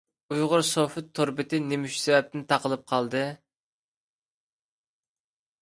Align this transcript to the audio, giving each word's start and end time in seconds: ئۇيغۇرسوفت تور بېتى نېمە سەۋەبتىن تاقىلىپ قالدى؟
ئۇيغۇرسوفت 0.33 1.11
تور 1.19 1.31
بېتى 1.41 1.59
نېمە 1.67 1.91
سەۋەبتىن 1.97 2.47
تاقىلىپ 2.53 2.89
قالدى؟ 2.93 3.23